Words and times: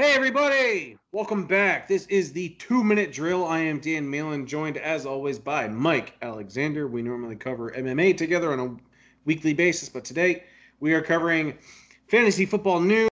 Hey, 0.00 0.14
everybody! 0.14 0.96
Welcome 1.10 1.44
back. 1.44 1.88
This 1.88 2.06
is 2.06 2.32
the 2.32 2.50
two 2.50 2.84
minute 2.84 3.10
drill. 3.10 3.44
I 3.44 3.58
am 3.58 3.80
Dan 3.80 4.08
Malin, 4.08 4.46
joined 4.46 4.76
as 4.76 5.04
always 5.04 5.40
by 5.40 5.66
Mike 5.66 6.14
Alexander. 6.22 6.86
We 6.86 7.02
normally 7.02 7.34
cover 7.34 7.72
MMA 7.72 8.16
together 8.16 8.52
on 8.52 8.60
a 8.60 8.76
weekly 9.24 9.54
basis, 9.54 9.88
but 9.88 10.04
today 10.04 10.44
we 10.78 10.94
are 10.94 11.02
covering 11.02 11.58
fantasy 12.06 12.46
football 12.46 12.78
news. 12.78 13.08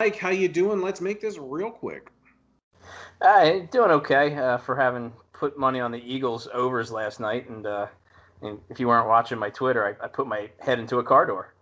Mike, 0.00 0.16
how 0.16 0.30
you 0.30 0.48
doing? 0.48 0.80
Let's 0.80 1.02
make 1.02 1.20
this 1.20 1.36
real 1.36 1.70
quick. 1.70 2.10
Uh, 3.20 3.58
doing 3.70 3.90
okay 3.90 4.34
uh, 4.36 4.56
for 4.56 4.74
having 4.74 5.12
put 5.34 5.58
money 5.58 5.80
on 5.80 5.92
the 5.92 6.02
Eagles 6.02 6.48
overs 6.54 6.90
last 6.90 7.20
night, 7.20 7.46
and, 7.50 7.66
uh, 7.66 7.88
and 8.40 8.58
if 8.70 8.80
you 8.80 8.88
weren't 8.88 9.06
watching 9.06 9.38
my 9.38 9.50
Twitter, 9.50 9.86
I, 10.00 10.06
I, 10.06 10.08
put 10.08 10.26
my 10.26 10.48
head 10.60 10.78
into 10.78 10.96
a 10.96 11.04
car 11.04 11.26
door. 11.26 11.52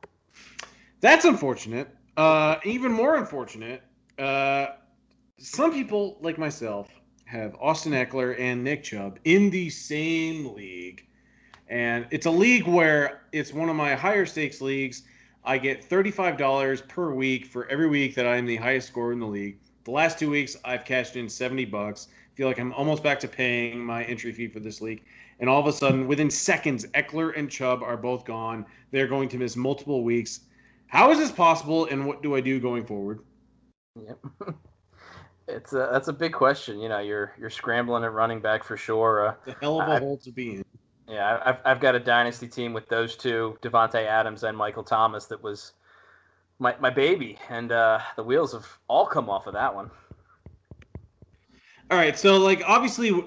That's 1.01 1.25
unfortunate. 1.25 1.89
Uh, 2.17 2.59
even 2.63 2.93
more 2.93 3.17
unfortunate 3.17 3.83
uh, 4.19 4.67
some 5.39 5.73
people, 5.73 6.19
like 6.21 6.39
myself, 6.39 6.89
have 7.25 7.57
Austin 7.61 7.93
Ekeler 7.93 8.39
and 8.39 8.63
Nick 8.63 8.83
Chubb 8.83 9.19
in 9.25 9.51
the 9.51 9.71
same 9.71 10.55
league. 10.55 11.07
And 11.69 12.07
it's 12.11 12.27
a 12.27 12.31
league 12.31 12.67
where 12.67 13.23
it's 13.33 13.53
one 13.53 13.69
of 13.69 13.77
my 13.77 13.95
higher 13.95 14.27
stakes 14.27 14.61
leagues. 14.61 15.03
I 15.45 15.59
get 15.59 15.89
$35 15.89 16.89
per 16.89 17.13
week 17.13 17.47
for 17.47 17.67
every 17.69 17.89
week 17.89 18.15
that 18.15 18.27
I'm 18.27 18.47
the 18.47 18.57
highest 18.57 18.89
scorer 18.89 19.13
in 19.13 19.21
the 19.21 19.27
league. 19.27 19.59
The 19.85 19.91
last 19.91 20.19
two 20.19 20.31
weeks, 20.31 20.57
I've 20.65 20.85
cashed 20.85 21.17
in 21.17 21.29
70 21.29 21.67
bucks. 21.67 22.09
feel 22.35 22.49
like 22.49 22.59
I'm 22.59 22.73
almost 22.73 23.03
back 23.03 23.21
to 23.21 23.29
paying 23.29 23.79
my 23.79 24.05
entry 24.05 24.33
fee 24.33 24.49
for 24.49 24.61
this 24.61 24.81
league. 24.81 25.03
And 25.41 25.51
all 25.51 25.61
of 25.61 25.67
a 25.67 25.73
sudden, 25.73 26.07
within 26.07 26.31
seconds, 26.31 26.87
Ekeler 26.95 27.37
and 27.37 27.51
Chubb 27.51 27.83
are 27.83 27.97
both 27.97 28.25
gone. 28.25 28.65
They're 28.91 29.09
going 29.09 29.29
to 29.31 29.39
miss 29.39 29.57
multiple 29.57 30.05
weeks. 30.05 30.41
How 30.87 31.11
is 31.11 31.19
this 31.19 31.33
possible, 31.33 31.87
and 31.87 32.07
what 32.07 32.23
do 32.23 32.35
I 32.35 32.41
do 32.41 32.61
going 32.61 32.87
forward? 32.87 33.21
Yep. 33.97 34.19
it's 35.49 35.73
a 35.73 35.89
that's 35.93 36.09
a 36.09 36.13
big 36.13 36.33
question. 36.33 36.81
You 36.81 36.89
know, 36.89 37.01
you're 37.01 37.33
you're 37.39 37.51
scrambling 37.51 38.05
at 38.05 38.13
running 38.13 38.41
back 38.41 38.65
for 38.65 38.77
sure. 38.77 39.29
Uh, 39.29 39.35
it's 39.47 39.57
a 39.57 39.61
hell 39.61 39.81
of 39.81 39.89
a 39.89 39.99
hole 39.99 40.19
to 40.19 40.33
be 40.33 40.57
in. 40.57 40.65
Yeah, 41.09 41.41
I've 41.45 41.59
I've 41.65 41.81
got 41.81 41.95
a 41.95 42.01
dynasty 42.01 42.49
team 42.49 42.73
with 42.73 42.89
those 42.89 43.17
two, 43.17 43.59
Davante 43.63 44.07
Adams 44.07 44.43
and 44.43 44.57
Michael 44.57 44.85
Thomas, 44.85 45.27
that 45.27 45.43
was 45.43 45.73
my 46.59 46.75
my 46.81 46.91
baby, 46.91 47.39
and 47.49 47.73
uh, 47.73 48.01
the 48.17 48.23
wheels 48.23 48.53
have 48.53 48.67
all 48.89 49.07
come 49.07 49.29
off 49.29 49.47
of 49.47 49.55
that 49.55 49.75
one. 49.75 49.91
All 51.91 51.99
right, 51.99 52.19
so 52.19 52.37
like 52.37 52.63
obviously. 52.67 53.25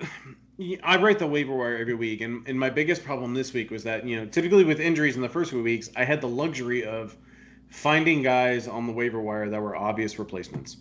I 0.83 0.97
write 0.97 1.19
the 1.19 1.27
waiver 1.27 1.55
wire 1.55 1.77
every 1.77 1.93
week, 1.93 2.21
and, 2.21 2.47
and 2.47 2.59
my 2.59 2.71
biggest 2.71 3.03
problem 3.03 3.35
this 3.35 3.53
week 3.53 3.69
was 3.69 3.83
that, 3.83 4.07
you 4.07 4.15
know, 4.15 4.25
typically 4.25 4.63
with 4.63 4.79
injuries 4.79 5.15
in 5.15 5.21
the 5.21 5.29
first 5.29 5.51
few 5.51 5.61
weeks, 5.61 5.91
I 5.95 6.03
had 6.03 6.19
the 6.19 6.27
luxury 6.27 6.83
of 6.83 7.15
finding 7.69 8.21
guys 8.21 8.67
on 8.67 8.87
the 8.87 8.93
waiver 8.93 9.21
wire 9.21 9.49
that 9.49 9.61
were 9.61 9.75
obvious 9.75 10.19
replacements. 10.19 10.77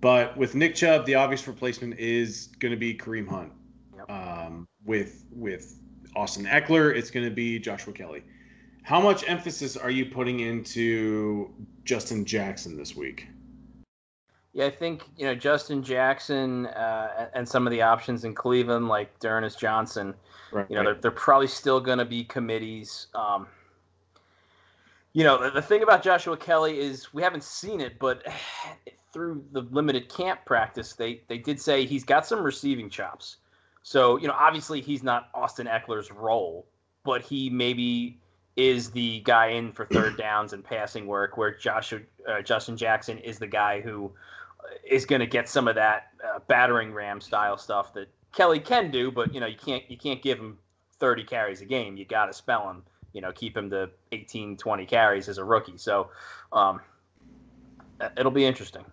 But 0.00 0.36
with 0.36 0.54
Nick 0.54 0.74
Chubb, 0.74 1.06
the 1.06 1.14
obvious 1.14 1.46
replacement 1.48 1.98
is 1.98 2.48
going 2.58 2.72
to 2.72 2.76
be 2.76 2.94
Kareem 2.94 3.26
Hunt. 3.26 3.52
Yep. 3.96 4.10
Um, 4.10 4.68
with 4.84 5.24
with 5.30 5.80
Austin 6.14 6.44
Ekeler, 6.44 6.94
it's 6.94 7.10
going 7.10 7.24
to 7.24 7.34
be 7.34 7.58
Joshua 7.58 7.92
Kelley. 7.92 8.22
How 8.82 9.00
much 9.00 9.26
emphasis 9.26 9.78
are 9.78 9.90
you 9.90 10.04
putting 10.04 10.40
into 10.40 11.50
Justin 11.84 12.26
Jackson 12.26 12.76
this 12.76 12.94
week? 12.94 13.28
Yeah, 14.52 14.66
I 14.66 14.70
think 14.70 15.04
you 15.16 15.24
know 15.24 15.34
Justin 15.34 15.82
Jackson 15.82 16.66
uh, 16.66 17.30
and 17.34 17.48
some 17.48 17.66
of 17.66 17.70
the 17.70 17.80
options 17.80 18.24
in 18.24 18.34
Cleveland, 18.34 18.88
like 18.88 19.18
D'Ernest 19.20 19.58
Johnson. 19.58 20.14
Right, 20.52 20.66
you 20.68 20.76
know, 20.76 20.84
they're, 20.84 20.94
they're 20.94 21.10
probably 21.10 21.48
still 21.48 21.80
going 21.80 21.98
to 21.98 22.04
be 22.04 22.24
committees. 22.24 23.06
Um, 23.14 23.46
you 25.14 25.22
know, 25.22 25.42
the, 25.42 25.50
the 25.50 25.62
thing 25.62 25.82
about 25.82 26.02
Joshua 26.02 26.36
Kelley 26.36 26.78
is 26.78 27.14
we 27.14 27.22
haven't 27.22 27.44
seen 27.44 27.80
it, 27.80 27.98
but 27.98 28.26
through 29.12 29.44
the 29.52 29.62
limited 29.70 30.08
camp 30.08 30.40
practice, 30.44 30.92
they 30.92 31.22
they 31.28 31.38
did 31.38 31.58
say 31.60 31.86
he's 31.86 32.04
got 32.04 32.26
some 32.26 32.42
receiving 32.42 32.90
chops. 32.90 33.36
So 33.82 34.18
you 34.18 34.28
know, 34.28 34.34
obviously 34.38 34.80
he's 34.80 35.02
not 35.02 35.28
Austin 35.32 35.66
Ekeler's 35.66 36.10
role, 36.10 36.66
but 37.04 37.22
he 37.22 37.48
maybe 37.48 38.18
is 38.56 38.90
the 38.90 39.20
guy 39.20 39.48
in 39.48 39.72
for 39.72 39.86
third 39.86 40.16
downs 40.18 40.52
and 40.52 40.64
passing 40.64 41.06
work, 41.06 41.36
where 41.36 41.54
Joshua 41.56 42.00
uh, 42.28 42.42
Justin 42.42 42.76
Jackson 42.76 43.18
is 43.18 43.38
the 43.38 43.46
guy 43.46 43.80
who 43.80 44.10
uh, 44.60 44.98
going 45.06 45.20
to 45.20 45.26
get 45.26 45.48
some 45.48 45.68
of 45.68 45.76
that 45.76 46.08
uh, 46.26 46.40
battering 46.48 46.92
ram 46.92 47.20
style 47.20 47.56
stuff 47.56 47.94
that 47.94 48.08
Kelley 48.32 48.58
can 48.58 48.90
do, 48.90 49.12
but 49.12 49.32
you 49.32 49.38
know 49.38 49.46
you 49.46 49.58
can't 49.58 49.88
you 49.88 49.96
can't 49.96 50.22
give 50.22 50.40
him 50.40 50.58
30 50.98 51.22
carries 51.22 51.60
a 51.60 51.64
game. 51.64 51.96
You 51.96 52.04
got 52.04 52.26
to 52.26 52.32
spell 52.32 52.68
him 52.68 52.82
you 53.14 53.22
know 53.22 53.32
keep 53.32 53.56
him 53.56 53.70
to 53.70 53.88
18 54.12 54.58
20 54.58 54.84
carries 54.84 55.28
as 55.30 55.38
a 55.38 55.44
rookie. 55.44 55.78
So 55.78 56.10
um, 56.52 56.80
it'll 58.18 58.32
be 58.32 58.44
interesting. 58.44 58.84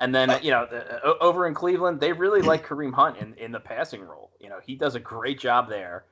And 0.00 0.14
then 0.14 0.38
you 0.42 0.50
know 0.50 0.64
uh, 0.64 1.14
over 1.20 1.46
in 1.46 1.54
cleveland 1.54 2.00
they 2.00 2.12
really 2.12 2.42
like 2.42 2.66
kareem 2.66 2.92
hunt 2.92 3.16
in, 3.16 3.32
in 3.34 3.52
the 3.52 3.60
passing 3.60 4.02
role. 4.02 4.30
You 4.38 4.50
know 4.50 4.58
he 4.62 4.74
does 4.74 4.94
a 4.94 5.00
great 5.00 5.38
job 5.38 5.70
there. 5.70 6.04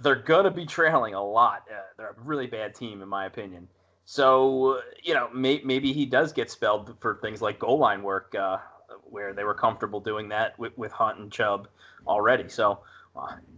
They're 0.00 0.16
going 0.16 0.44
to 0.44 0.50
be 0.50 0.66
trailing 0.66 1.14
a 1.14 1.24
lot. 1.24 1.62
Uh, 1.70 1.80
they're 1.96 2.16
a 2.18 2.22
really 2.24 2.48
bad 2.48 2.74
team 2.74 3.02
in 3.02 3.08
my 3.08 3.26
opinion. 3.26 3.68
So 4.04 4.80
you 5.02 5.14
know 5.14 5.28
may, 5.32 5.60
maybe 5.64 5.92
he 5.92 6.06
does 6.06 6.32
get 6.32 6.50
spelled 6.50 6.96
for 7.00 7.18
things 7.22 7.42
like 7.42 7.58
goal 7.58 7.78
line 7.78 8.02
work 8.02 8.34
uh, 8.34 8.56
where 9.04 9.34
they 9.34 9.44
were 9.44 9.54
comfortable 9.54 10.00
doing 10.00 10.30
that 10.30 10.58
with, 10.58 10.76
with 10.78 10.90
hunt 10.90 11.18
and 11.18 11.30
chubb 11.30 11.68
already. 12.06 12.48
So 12.48 12.80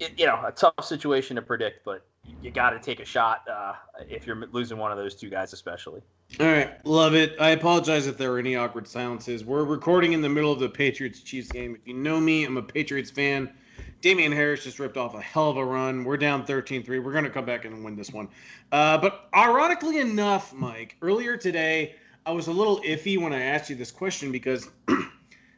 it, 0.00 0.12
you 0.18 0.26
know 0.26 0.40
a 0.44 0.52
tough 0.52 0.84
situation 0.84 1.36
to 1.36 1.42
predict 1.42 1.84
but 1.84 2.04
you 2.42 2.50
got 2.50 2.70
to 2.70 2.78
take 2.78 3.00
a 3.00 3.04
shot 3.04 3.42
uh, 3.48 3.74
if 4.08 4.26
you're 4.26 4.46
losing 4.52 4.78
one 4.78 4.92
of 4.92 4.98
those 4.98 5.14
two 5.14 5.30
guys, 5.30 5.52
especially. 5.52 6.02
All 6.40 6.46
right, 6.46 6.84
love 6.84 7.14
it. 7.14 7.34
I 7.40 7.50
apologize 7.50 8.06
if 8.06 8.16
there 8.16 8.30
were 8.30 8.38
any 8.38 8.56
awkward 8.56 8.88
silences. 8.88 9.44
We're 9.44 9.64
recording 9.64 10.12
in 10.12 10.22
the 10.22 10.28
middle 10.28 10.52
of 10.52 10.58
the 10.58 10.68
Patriots 10.68 11.20
Chiefs 11.20 11.50
game. 11.50 11.74
If 11.74 11.86
you 11.86 11.94
know 11.94 12.20
me, 12.20 12.44
I'm 12.44 12.56
a 12.56 12.62
Patriots 12.62 13.10
fan. 13.10 13.52
Damien 14.00 14.32
Harris 14.32 14.64
just 14.64 14.78
ripped 14.78 14.96
off 14.96 15.14
a 15.14 15.20
hell 15.20 15.50
of 15.50 15.56
a 15.56 15.64
run. 15.64 16.04
We're 16.04 16.16
down 16.16 16.44
13 16.44 16.82
3. 16.82 16.98
We're 16.98 17.12
going 17.12 17.24
to 17.24 17.30
come 17.30 17.46
back 17.46 17.64
and 17.64 17.84
win 17.84 17.96
this 17.96 18.10
one. 18.10 18.28
Uh, 18.72 18.98
but 18.98 19.28
ironically 19.34 19.98
enough, 19.98 20.52
Mike, 20.52 20.96
earlier 21.00 21.36
today, 21.36 21.94
I 22.26 22.32
was 22.32 22.48
a 22.48 22.52
little 22.52 22.80
iffy 22.80 23.20
when 23.20 23.32
I 23.32 23.40
asked 23.42 23.70
you 23.70 23.76
this 23.76 23.90
question 23.90 24.32
because. 24.32 24.70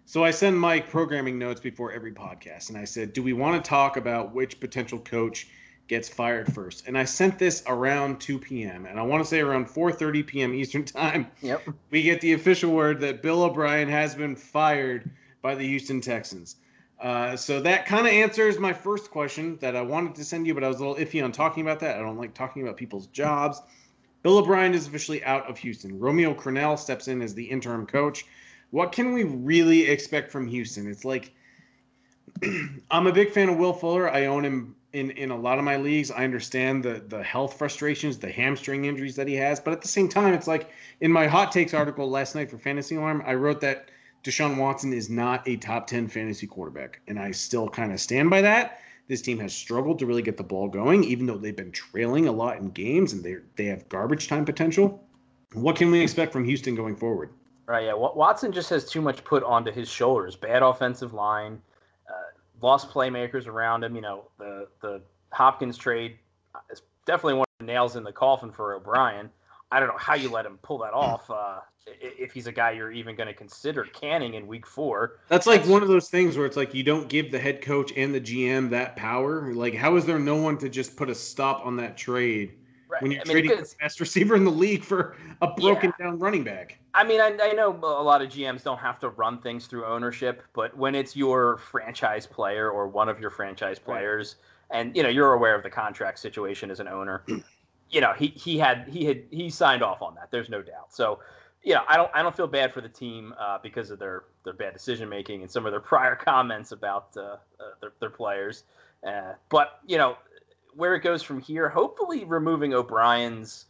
so 0.06 0.24
I 0.24 0.30
send 0.30 0.58
Mike 0.58 0.88
programming 0.88 1.38
notes 1.38 1.60
before 1.60 1.92
every 1.92 2.12
podcast, 2.12 2.70
and 2.70 2.78
I 2.78 2.84
said, 2.84 3.12
"Do 3.12 3.22
we 3.22 3.34
want 3.34 3.62
to 3.62 3.68
talk 3.68 3.98
about 3.98 4.34
which 4.34 4.58
potential 4.58 4.98
coach 4.98 5.48
gets 5.88 6.08
fired 6.08 6.52
first. 6.52 6.86
And 6.86 6.98
I 6.98 7.04
sent 7.04 7.38
this 7.38 7.62
around 7.66 8.20
2 8.20 8.38
p.m. 8.38 8.86
and 8.86 8.98
I 8.98 9.02
want 9.02 9.22
to 9.22 9.28
say 9.28 9.40
around 9.40 9.66
4:30 9.66 10.26
p.m. 10.26 10.54
Eastern 10.54 10.84
time. 10.84 11.30
Yep. 11.42 11.68
We 11.90 12.02
get 12.02 12.20
the 12.20 12.32
official 12.32 12.72
word 12.72 13.00
that 13.00 13.22
Bill 13.22 13.44
O'Brien 13.44 13.88
has 13.88 14.14
been 14.14 14.36
fired 14.36 15.10
by 15.42 15.54
the 15.54 15.66
Houston 15.66 16.00
Texans. 16.00 16.56
Uh, 17.00 17.36
so 17.36 17.60
that 17.60 17.84
kind 17.84 18.06
of 18.06 18.12
answers 18.12 18.58
my 18.58 18.72
first 18.72 19.10
question 19.10 19.58
that 19.60 19.76
I 19.76 19.82
wanted 19.82 20.14
to 20.14 20.24
send 20.24 20.46
you, 20.46 20.54
but 20.54 20.64
I 20.64 20.68
was 20.68 20.80
a 20.80 20.86
little 20.86 21.04
iffy 21.04 21.22
on 21.22 21.30
talking 21.30 21.62
about 21.62 21.78
that. 21.80 21.96
I 21.96 21.98
don't 22.00 22.16
like 22.16 22.32
talking 22.32 22.62
about 22.62 22.78
people's 22.78 23.06
jobs. 23.08 23.60
Bill 24.22 24.38
O'Brien 24.38 24.72
is 24.72 24.86
officially 24.86 25.22
out 25.22 25.48
of 25.48 25.58
Houston. 25.58 25.98
Romeo 25.98 26.34
Crennel 26.34 26.78
steps 26.78 27.06
in 27.06 27.20
as 27.20 27.34
the 27.34 27.44
interim 27.44 27.86
coach. 27.86 28.24
What 28.71 28.93
can 28.93 29.12
we 29.12 29.25
really 29.25 29.88
expect 29.88 30.31
from 30.31 30.47
Houston? 30.49 30.91
It's 30.91 31.04
like 31.04 31.32
I'm 32.91 33.06
a 33.06 33.12
big 33.12 33.31
fan 33.31 33.49
of 33.49 33.56
Will 33.56 33.72
Fuller. 33.72 34.10
I 34.10 34.27
own 34.27 34.44
him 34.44 34.77
in 34.93 35.10
in 35.12 35.31
a 35.31 35.37
lot 35.37 35.59
of 35.59 35.65
my 35.65 35.77
leagues. 35.77 36.10
I 36.10 36.25
understand 36.25 36.82
the 36.82 37.03
the 37.09 37.22
health 37.22 37.59
frustrations, 37.59 38.19
the 38.19 38.31
hamstring 38.31 38.84
injuries 38.84 39.16
that 39.16 39.28
he 39.28 39.34
has, 39.34 39.60
but 39.60 39.72
at 39.72 39.82
the 39.82 39.88
same 39.88 40.09
time, 40.09 40.34
it's 40.34 40.47
like 40.47 40.71
in 41.00 41.12
my 41.12 41.27
hot 41.27 41.53
takes 41.53 41.75
article 41.75 42.09
last 42.09 42.34
night 42.34 42.50
for 42.50 42.59
Fantasy 42.59 42.97
Alarm, 42.97 43.22
I 43.27 43.34
wrote 43.34 43.60
that 43.60 43.91
Deshaun 44.25 44.56
Watson 44.56 44.93
is 44.93 45.09
not 45.09 45.47
a 45.47 45.56
top 45.56 45.87
10 45.87 46.09
fantasy 46.09 46.47
quarterback, 46.47 47.00
and 47.06 47.19
I 47.19 47.31
still 47.31 47.69
kind 47.69 47.93
of 47.93 48.00
stand 48.00 48.28
by 48.28 48.41
that. 48.41 48.81
This 49.06 49.22
team 49.22 49.38
has 49.38 49.54
struggled 49.54 50.00
to 50.00 50.06
really 50.06 50.22
get 50.22 50.37
the 50.37 50.43
ball 50.43 50.69
going, 50.69 51.04
even 51.04 51.27
though 51.27 51.38
they've 51.38 51.54
been 51.54 51.71
trailing 51.71 52.27
a 52.27 52.33
lot 52.33 52.59
in 52.59 52.71
games 52.71 53.12
and 53.12 53.22
they 53.22 53.37
they 53.54 53.66
have 53.66 53.89
garbage 53.89 54.28
time 54.28 54.45
potential. 54.45 55.03
What 55.53 55.77
can 55.77 55.91
we 55.91 56.01
expect 56.01 56.33
from 56.33 56.45
Houston 56.45 56.74
going 56.74 56.97
forward? 56.97 57.30
Right, 57.66 57.86
yeah. 57.86 57.95
Watson 57.95 58.53
just 58.53 58.71
has 58.71 58.89
too 58.89 59.01
much 59.01 59.24
put 59.24 59.42
onto 59.42 59.72
his 59.72 59.89
shoulders. 59.89 60.36
Bad 60.36 60.63
offensive 60.63 61.13
line, 61.13 61.60
lost 62.63 62.91
playmakers 62.91 63.47
around 63.47 63.84
him. 63.84 63.95
You 63.95 64.03
know, 64.03 64.24
the 64.39 64.68
the 64.80 65.03
Hopkins 65.33 65.77
trade 65.77 66.16
is 66.71 66.83
definitely 67.07 67.34
one 67.34 67.47
of 67.60 67.66
the 67.66 67.72
nails 67.72 67.97
in 67.97 68.04
the 68.04 68.13
coffin 68.13 68.51
for 68.51 68.74
O'Brien. 68.74 69.30
I 69.71 69.80
don't 69.80 69.89
know 69.89 69.98
how 69.98 70.15
you 70.15 70.30
let 70.30 70.47
him 70.47 70.59
pull 70.63 70.78
that 70.78 70.92
off. 70.92 71.28
Uh, 71.30 71.59
if 71.86 72.33
he's 72.33 72.47
a 72.47 72.53
guy 72.53 72.72
you're 72.72 72.92
even 72.92 73.15
going 73.15 73.28
to 73.28 73.34
consider 73.34 73.84
canning 73.84 74.34
in 74.34 74.47
week 74.47 74.66
four. 74.66 75.19
That's 75.28 75.47
like 75.47 75.65
one 75.66 75.83
of 75.83 75.89
those 75.89 76.09
things 76.09 76.36
where 76.36 76.47
it's 76.47 76.57
like 76.57 76.74
you 76.74 76.83
don't 76.83 77.09
give 77.09 77.30
the 77.30 77.39
head 77.39 77.62
coach 77.62 77.92
and 77.97 78.15
the 78.15 78.21
GM 78.21 78.71
that 78.71 78.97
power. 78.97 79.53
Like, 79.54 79.74
how 79.74 79.97
is 79.97 80.04
there 80.04 80.19
no 80.19 80.36
one 80.36 80.59
to 80.59 80.69
just 80.69 80.97
put 80.97 81.10
a 81.10 81.15
stop 81.15 81.65
on 81.65 81.77
that 81.77 81.97
trade? 81.97 82.54
Right. 82.88 83.03
When 83.03 83.10
you're 83.10 83.21
I 83.21 83.24
mean, 83.24 83.33
trading 83.33 83.50
the 83.50 83.74
best 83.80 83.98
receiver 83.98 84.36
in 84.36 84.44
the 84.44 84.50
league 84.50 84.84
for 84.84 85.16
a 85.42 85.48
broken 85.53 85.92
yeah. 85.98 86.06
down 86.06 86.18
running 86.18 86.44
back. 86.44 86.78
I 86.94 87.03
mean, 87.03 87.21
I, 87.21 87.36
I, 87.42 87.53
know 87.53 87.71
a 87.72 88.03
lot 88.03 88.22
of 88.22 88.28
GMs 88.28 88.62
don't 88.62 88.78
have 88.78 89.00
to 89.00 89.09
run 89.09 89.38
things 89.41 89.66
through 89.66 89.84
ownership, 89.84 90.42
but 90.53 90.77
when 90.77 90.94
it's 90.94 91.16
your 91.16 91.59
franchise 91.59 92.27
player 92.27 92.71
or 92.71 92.86
one 92.86 93.09
of 93.09 93.18
your 93.18 93.30
franchise 93.30 93.78
players, 93.80 94.36
right. 94.71 94.80
and 94.80 94.97
you 94.97 95.03
know 95.03 95.09
you're 95.09 95.33
aware 95.33 95.56
of 95.56 95.65
the 95.65 95.71
contract 95.71 96.21
situation 96.21 96.71
as 96.71 96.78
an 96.78 96.86
owner, 96.86 97.24
you 97.91 98.00
know 98.00 98.12
he 98.12 98.28
he 98.28 98.56
had 98.56 98.88
he 98.88 99.04
had 99.04 99.24
he 99.30 99.50
signed 99.50 99.83
off 99.83 100.00
on 100.00 100.15
that. 100.15 100.30
There's 100.30 100.48
no 100.48 100.62
doubt. 100.62 100.92
So 100.92 101.18
yeah, 101.66 101.80
I 101.88 101.97
don't 101.97 102.10
I 102.15 102.22
don't 102.22 102.34
feel 102.36 102.47
bad 102.47 102.72
for 102.72 102.80
the 102.80 102.88
team 102.88 103.34
uh, 103.41 103.59
because 103.60 103.91
of 103.91 103.98
their 103.98 104.24
their 104.44 104.53
bad 104.53 104.72
decision 104.72 105.09
making 105.09 105.42
and 105.42 105.50
some 105.50 105.66
of 105.66 105.72
their 105.72 105.80
prior 105.92 106.15
comments 106.15 106.71
about 106.71 107.09
uh, 107.16 107.21
uh, 107.21 107.36
their, 107.80 107.92
their 107.98 108.10
players. 108.10 108.62
Uh, 109.06 109.33
but 109.48 109.80
you 109.86 109.98
know 109.98 110.16
where 110.76 110.94
it 110.94 111.00
goes 111.00 111.22
from 111.22 111.40
here. 111.40 111.68
Hopefully, 111.68 112.24
removing 112.24 112.74
O'Brien's. 112.74 113.66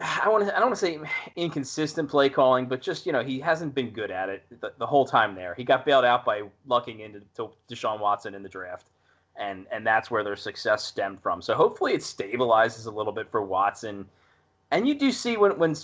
I 0.00 0.28
want 0.28 0.44
to. 0.46 0.56
I 0.56 0.58
don't 0.58 0.70
want 0.70 0.80
to 0.80 0.86
say 0.86 0.98
inconsistent 1.36 2.08
play 2.08 2.28
calling, 2.28 2.66
but 2.66 2.82
just 2.82 3.06
you 3.06 3.12
know 3.12 3.22
he 3.22 3.38
hasn't 3.38 3.74
been 3.74 3.90
good 3.90 4.10
at 4.10 4.28
it 4.28 4.42
the, 4.60 4.72
the 4.78 4.86
whole 4.86 5.04
time 5.04 5.34
there. 5.34 5.54
He 5.54 5.62
got 5.62 5.84
bailed 5.84 6.04
out 6.04 6.24
by 6.24 6.42
lucking 6.66 7.00
into 7.00 7.20
to 7.36 7.50
Deshaun 7.70 8.00
Watson 8.00 8.34
in 8.34 8.42
the 8.42 8.48
draft, 8.48 8.88
and 9.36 9.66
and 9.70 9.86
that's 9.86 10.10
where 10.10 10.24
their 10.24 10.36
success 10.36 10.82
stemmed 10.84 11.20
from. 11.22 11.40
So 11.40 11.54
hopefully 11.54 11.92
it 11.92 12.00
stabilizes 12.00 12.86
a 12.86 12.90
little 12.90 13.12
bit 13.12 13.30
for 13.30 13.42
Watson. 13.42 14.06
And 14.72 14.88
you 14.88 14.98
do 14.98 15.12
see 15.12 15.36
when 15.36 15.56
when 15.58 15.76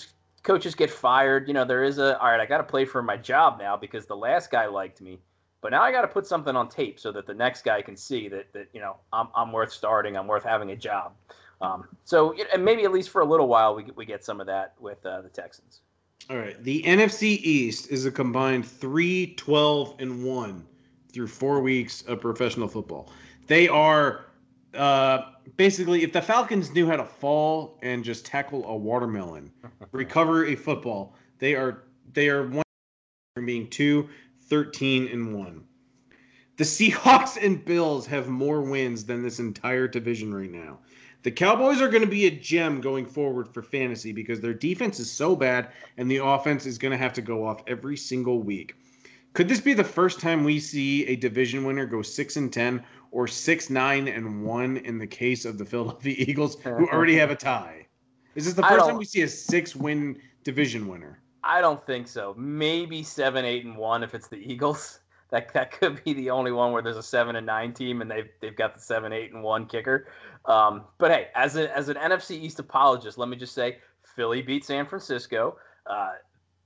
coaches 0.43 0.75
get 0.75 0.91
fired, 0.91 1.47
you 1.47 1.55
know, 1.55 1.64
there 1.64 1.85
is 1.85 1.99
a 1.99 2.19
all 2.19 2.31
right, 2.31 2.41
I 2.41 2.47
got 2.47 2.58
to 2.58 2.64
play 2.64 2.85
for 2.85 3.02
my 3.02 3.17
job 3.17 3.61
now 3.61 3.76
because 3.76 4.06
the 4.06 4.17
last 4.17 4.50
guy 4.50 4.67
liked 4.67 5.00
me. 5.00 5.20
But 5.61 5.73
now 5.73 5.83
I 5.83 5.93
got 5.93 6.03
to 6.03 6.09
put 6.09 6.27
something 6.27 6.57
on 6.57 6.69
tape 6.69 6.99
so 6.99 7.12
that 7.12 7.27
the 7.27 7.35
next 7.35 7.65
guy 7.65 7.83
can 7.83 7.97
see 7.97 8.29
that 8.29 8.53
that 8.53 8.69
you 8.73 8.81
know 8.81 8.97
I'm 9.12 9.29
I'm 9.35 9.53
worth 9.53 9.73
starting, 9.73 10.17
I'm 10.17 10.27
worth 10.27 10.45
having 10.45 10.71
a 10.71 10.77
job. 10.77 11.12
Um, 11.61 11.89
so 12.05 12.35
and 12.53 12.65
maybe 12.65 12.85
at 12.85 12.93
least 12.93 13.11
for 13.11 13.21
a 13.21 13.25
little 13.25 13.49
while 13.49 13.75
we 13.75 13.87
we 13.95 14.07
get 14.07 14.25
some 14.25 14.41
of 14.41 14.47
that 14.47 14.75
with 14.81 15.05
uh, 15.05 15.21
the 15.23 15.29
Texans. 15.29 15.81
All 16.29 16.37
right, 16.37 16.62
the 16.62 16.83
NFC 16.83 17.39
East 17.43 17.91
is 17.91 18.07
a 18.07 18.11
combined 18.11 18.67
3 18.67 19.35
12 19.35 19.97
and 19.99 20.25
1 20.25 20.67
through 21.12 21.27
4 21.27 21.61
weeks 21.61 22.03
of 22.03 22.21
professional 22.21 22.69
football. 22.69 23.11
They 23.47 23.67
are 23.69 24.27
uh, 24.75 25.33
basically, 25.57 26.03
if 26.03 26.12
the 26.12 26.23
Falcons 26.23 26.73
knew 26.73 26.87
how 26.87 26.97
to 26.97 27.05
fall 27.05 27.79
and 27.83 28.05
just 28.05 28.25
tackle 28.25 28.65
a 28.67 28.77
watermelon, 28.77 29.51
recover 29.93 30.47
a 30.47 30.55
football, 30.55 31.15
they 31.39 31.55
are 31.55 31.85
they 32.12 32.29
are 32.29 32.47
one 32.47 32.65
from 33.35 33.47
being 33.47 33.69
two, 33.69 34.09
13 34.50 35.08
and 35.08 35.35
one. 35.35 35.64
The 36.56 36.64
Seahawks 36.64 37.43
and 37.43 37.64
Bills 37.64 38.06
have 38.06 38.29
more 38.29 38.61
wins 38.61 39.05
than 39.05 39.23
this 39.23 39.38
entire 39.38 39.88
division 39.88 40.35
right 40.35 40.50
now. 40.50 40.81
The 41.23 41.31
Cowboys 41.31 41.81
are 41.81 41.88
going 41.88 42.05
to 42.05 42.11
be 42.11 42.26
a 42.26 42.31
gem 42.31 42.82
going 42.82 43.06
forward 43.06 43.49
for 43.49 43.62
fantasy 43.62 44.12
because 44.12 44.41
their 44.41 44.52
defense 44.52 45.00
is 45.00 45.11
so 45.11 45.35
bad 45.35 45.69
and 45.97 46.11
the 46.11 46.19
offense 46.19 46.67
is 46.67 46.76
going 46.76 46.93
to 46.93 46.99
have 46.99 47.14
to 47.14 47.23
go 47.23 47.47
off 47.47 47.62
every 47.67 47.97
single 47.97 48.43
week. 48.43 48.75
Could 49.32 49.49
this 49.49 49.61
be 49.61 49.73
the 49.73 49.85
first 49.85 50.20
time 50.20 50.44
we 50.44 50.58
see 50.58 51.06
a 51.06 51.17
division 51.17 51.64
winner 51.64 51.87
go 51.87 52.02
6 52.02 52.37
and 52.37 52.52
10 52.52 52.85
or 53.12 53.26
six 53.26 53.70
nine 53.70 54.08
and 54.08 54.44
one 54.44 54.76
in 54.79 54.99
the 54.99 55.06
case 55.06 55.44
of 55.44 55.58
the 55.58 55.64
Philadelphia 55.64 56.14
Eagles, 56.19 56.61
who 56.62 56.88
already 56.88 57.17
have 57.17 57.31
a 57.31 57.37
tie. 57.37 57.87
Is 58.35 58.44
this 58.44 58.55
the 58.55 58.62
first 58.62 58.87
time 58.87 58.97
we 58.97 59.05
see 59.05 59.23
a 59.23 59.29
six 59.29 59.75
win 59.75 60.20
division 60.44 60.87
winner? 60.87 61.20
I 61.43 61.61
don't 61.61 61.85
think 61.87 62.09
so. 62.09 62.35
Maybe 62.37 63.03
seven 63.03 63.45
eight 63.45 63.65
and 63.65 63.77
one 63.77 64.03
if 64.03 64.15
it's 64.15 64.29
the 64.29 64.37
Eagles. 64.39 65.01
That 65.31 65.55
that 65.55 65.71
could 65.71 66.03
be 66.03 66.13
the 66.13 66.29
only 66.31 66.51
one 66.51 66.73
where 66.73 66.83
there's 66.83 66.97
a 66.97 67.05
seven 67.05 67.37
and 67.37 67.47
nine 67.47 67.73
team 67.73 68.03
and 68.03 68.11
they've 68.11 68.29
they've 68.41 68.57
got 68.57 68.75
the 68.75 68.81
seven 68.81 69.13
eight 69.13 69.33
and 69.33 69.45
one 69.45 69.65
kicker. 69.67 70.09
Um, 70.45 70.87
but 70.99 71.13
hey, 71.13 71.29
as 71.37 71.55
a, 71.55 71.73
as 71.73 71.89
an 71.89 71.95
NFC 71.95 72.33
East 72.33 72.59
apologist, 72.59 73.17
let 73.17 73.29
me 73.29 73.37
just 73.37 73.55
say 73.55 73.79
Philly 74.03 74.43
beat 74.43 74.65
San 74.65 74.87
Francisco. 74.87 75.57
Uh, 75.87 76.15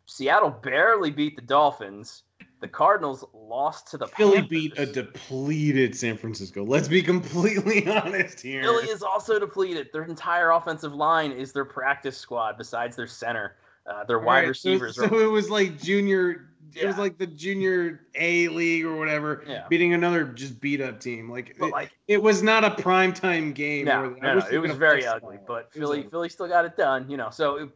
Seattle 0.07 0.49
barely 0.49 1.11
beat 1.11 1.37
the 1.37 1.43
Dolphins 1.43 2.23
the 2.65 2.69
Cardinals 2.69 3.27
lost 3.35 3.89
to 3.89 3.99
the 3.99 4.07
Philly 4.07 4.39
Panthers. 4.39 4.49
beat 4.49 4.79
a 4.79 4.87
depleted 4.87 5.95
San 5.95 6.17
Francisco. 6.17 6.65
Let's 6.65 6.89
be 6.89 7.03
completely 7.03 7.87
honest 7.99 8.41
here. 8.41 8.63
Philly 8.63 8.85
is 8.85 9.03
also 9.03 9.39
depleted. 9.39 9.89
Their 9.93 10.05
entire 10.05 10.51
offensive 10.51 10.95
line 10.95 11.31
is 11.31 11.53
their 11.53 11.67
practice 11.67 12.17
squad, 12.17 12.57
besides 12.57 12.97
their 12.97 13.07
center. 13.07 13.57
Uh, 13.87 14.05
their 14.05 14.19
wide 14.19 14.41
right, 14.41 14.49
receivers. 14.49 14.97
So, 14.97 15.09
so, 15.09 15.21
it 15.21 15.31
was 15.31 15.51
like 15.51 15.81
junior. 15.81 16.51
Yeah. 16.73 16.85
It 16.85 16.87
was 16.87 16.99
like 16.99 17.19
the 17.19 17.27
junior 17.27 18.01
A 18.17 18.49
league 18.49 18.85
or 18.85 18.97
whatever, 18.97 19.45
yeah. 19.47 19.65
beating 19.69 19.95
another 19.95 20.25
just 20.25 20.61
beat 20.61 20.81
up 20.81 20.99
team. 20.99 21.31
Like, 21.31 21.51
it, 21.51 21.71
like 21.71 21.93
it, 22.09 22.21
was 22.21 22.43
not 22.43 22.65
a 22.65 22.71
prime 22.71 23.13
time 23.13 23.53
game. 23.53 23.85
No, 23.85 24.11
no, 24.11 24.35
no 24.35 24.47
it 24.51 24.59
was 24.59 24.73
very 24.73 25.07
ugly. 25.07 25.39
But 25.47 25.73
Philly, 25.73 26.03
Philly 26.11 26.29
still 26.29 26.49
got 26.49 26.65
it 26.65 26.77
done. 26.77 27.09
You 27.09 27.17
know, 27.17 27.31
so 27.31 27.71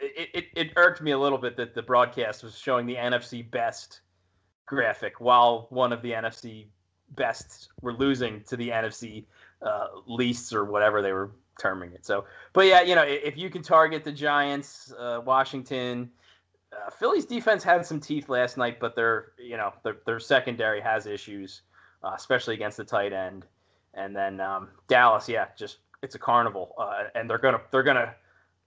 it, 0.00 0.30
it, 0.34 0.44
it 0.56 0.72
irked 0.76 1.00
me 1.00 1.12
a 1.12 1.18
little 1.18 1.38
bit 1.38 1.56
that 1.56 1.74
the 1.74 1.82
broadcast 1.82 2.42
was 2.42 2.58
showing 2.58 2.86
the 2.86 2.96
NFC 2.96 3.48
best 3.48 4.00
graphic 4.66 5.20
while 5.20 5.66
one 5.70 5.92
of 5.92 6.02
the 6.02 6.10
NFC 6.10 6.66
bests 7.10 7.68
were 7.80 7.92
losing 7.92 8.42
to 8.44 8.56
the 8.56 8.68
NFC 8.70 9.24
uh, 9.62 9.86
leasts 10.06 10.52
or 10.52 10.64
whatever 10.64 11.02
they 11.02 11.12
were 11.12 11.30
terming 11.58 11.92
it. 11.92 12.04
So, 12.04 12.24
but 12.52 12.66
yeah, 12.66 12.82
you 12.82 12.94
know, 12.94 13.04
if 13.04 13.36
you 13.36 13.50
can 13.50 13.62
target 13.62 14.04
the 14.04 14.12
Giants, 14.12 14.92
uh, 14.98 15.20
Washington, 15.24 16.10
uh, 16.72 16.90
Philly's 16.90 17.26
defense 17.26 17.62
had 17.62 17.84
some 17.86 18.00
teeth 18.00 18.28
last 18.28 18.56
night, 18.56 18.80
but 18.80 18.96
their 18.96 19.32
you 19.38 19.56
know 19.56 19.72
their, 19.82 19.96
their 20.06 20.20
secondary 20.20 20.80
has 20.80 21.06
issues, 21.06 21.62
uh, 22.02 22.12
especially 22.16 22.54
against 22.54 22.76
the 22.76 22.84
tight 22.84 23.12
end. 23.12 23.46
And 23.94 24.14
then 24.14 24.40
um, 24.40 24.68
Dallas, 24.88 25.28
yeah, 25.28 25.46
just 25.56 25.78
it's 26.02 26.14
a 26.14 26.18
carnival, 26.18 26.74
uh, 26.78 27.04
and 27.14 27.28
they're 27.28 27.38
gonna 27.38 27.60
they're 27.70 27.82
gonna 27.82 28.14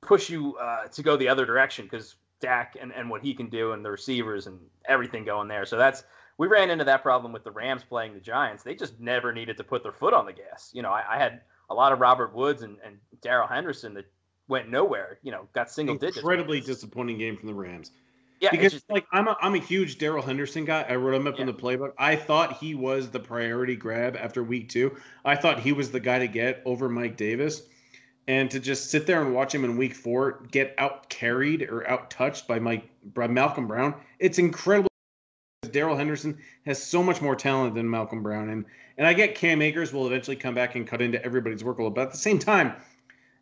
push 0.02 0.30
you 0.30 0.56
uh, 0.58 0.88
to 0.88 1.04
go 1.04 1.18
the 1.18 1.28
other 1.28 1.46
direction 1.46 1.86
because 1.86 2.16
Dak 2.40 2.78
and, 2.80 2.94
and 2.94 3.10
what 3.10 3.22
he 3.22 3.34
can 3.34 3.50
do 3.50 3.74
and 3.74 3.84
the 3.84 3.92
receivers 3.92 4.48
and 4.48 4.60
everything 4.86 5.26
going 5.26 5.48
there. 5.48 5.66
So 5.66 5.78
that's 5.78 6.04
we 6.38 6.48
ran 6.48 6.70
into 6.70 6.86
that 6.86 7.02
problem 7.02 7.34
with 7.34 7.44
the 7.44 7.52
Rams 7.52 7.84
playing 7.84 8.14
the 8.14 8.20
Giants. 8.20 8.64
They 8.64 8.76
just 8.76 9.00
never 9.00 9.34
needed 9.34 9.58
to 9.58 9.64
put 9.64 9.84
their 9.84 9.92
foot 9.92 10.14
on 10.14 10.26
the 10.26 10.34
gas. 10.34 10.72
You 10.74 10.84
know, 10.84 10.92
I, 10.92 11.16
I 11.16 11.18
had 11.18 11.42
a 11.70 11.74
lot 11.74 11.92
of 11.92 12.00
Robert 12.00 12.34
Woods 12.34 12.62
and, 12.62 12.78
and 12.86 12.98
Darrell 13.22 13.48
Henderson 13.48 13.94
that 13.96 14.06
went 14.48 14.70
nowhere. 14.70 15.20
You 15.24 15.32
know, 15.32 15.48
got 15.54 15.70
single 15.70 15.94
Incredibly 15.94 16.08
digits. 16.08 16.24
Incredibly 16.24 16.62
disappointing 16.62 17.18
game 17.18 17.38
from 17.38 17.48
the 17.48 17.54
Rams. 17.54 17.92
Yeah, 18.40 18.52
because 18.52 18.74
just, 18.74 18.90
like 18.90 19.06
I'm 19.12 19.28
a 19.28 19.36
I'm 19.42 19.56
a 19.56 19.60
huge 19.60 19.98
Darrell 19.98 20.22
Henderson 20.22 20.64
guy. 20.64 20.86
I 20.88 20.96
wrote 20.96 21.16
him 21.16 21.26
up 21.26 21.36
yeah. 21.36 21.42
in 21.42 21.48
the 21.48 21.54
playbook. 21.54 21.94
I 21.98 22.16
thought 22.16 22.58
he 22.58 22.76
was 22.76 23.10
the 23.10 23.20
priority 23.20 23.76
grab 23.76 24.16
after 24.16 24.44
week 24.44 24.70
two. 24.70 24.96
I 25.26 25.36
thought 25.36 25.60
he 25.60 25.74
was 25.74 25.92
the 25.92 26.00
guy 26.00 26.20
to 26.20 26.28
get 26.28 26.62
over 26.64 26.88
Mike 26.88 27.18
Davis 27.18 27.64
and 28.28 28.52
to 28.52 28.60
just 28.60 28.92
sit 28.92 29.08
there 29.08 29.22
and 29.22 29.34
watch 29.34 29.56
him 29.56 29.64
in 29.64 29.78
week 29.78 29.96
four 29.96 30.44
get 30.52 30.76
out 30.78 31.10
carried 31.10 31.64
or 31.64 31.90
out 31.90 32.12
touched 32.12 32.48
by 32.48 32.60
Mike 32.60 32.88
by 33.14 33.28
Malcolm 33.28 33.68
Brown, 33.68 33.96
it's 34.20 34.38
incredible. 34.38 34.90
Darrell 35.72 35.96
Henderson 35.96 36.38
has 36.66 36.82
so 36.82 37.02
much 37.02 37.22
more 37.22 37.36
talent 37.36 37.74
than 37.74 37.90
Malcolm 37.90 38.22
Brown, 38.22 38.50
and 38.50 38.66
and 38.98 39.08
I 39.08 39.14
get 39.14 39.36
Cam 39.36 39.62
Akers 39.62 39.92
will 39.92 40.08
eventually 40.08 40.36
come 40.36 40.54
back 40.54 40.76
and 40.76 40.88
cut 40.88 41.02
into 41.02 41.24
everybody's 41.24 41.64
workload, 41.64 41.96
but 41.96 42.02
at 42.02 42.12
the 42.12 42.18
same 42.18 42.38
time, 42.40 42.74